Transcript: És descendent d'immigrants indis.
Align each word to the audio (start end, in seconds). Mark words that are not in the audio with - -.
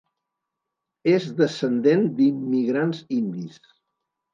És 1.11 1.29
descendent 1.43 2.03
d'immigrants 2.19 3.07
indis. 3.23 3.67